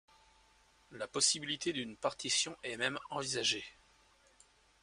[0.93, 3.63] La possibilité d'une partition est même envisagée.